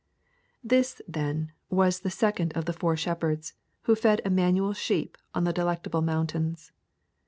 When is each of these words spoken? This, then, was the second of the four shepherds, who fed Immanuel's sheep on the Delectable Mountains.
This, 0.63 0.99
then, 1.07 1.51
was 1.69 1.99
the 1.99 2.09
second 2.09 2.53
of 2.53 2.65
the 2.65 2.73
four 2.73 2.97
shepherds, 2.97 3.53
who 3.83 3.93
fed 3.93 4.19
Immanuel's 4.25 4.77
sheep 4.79 5.15
on 5.35 5.43
the 5.43 5.53
Delectable 5.53 6.01
Mountains. 6.01 6.71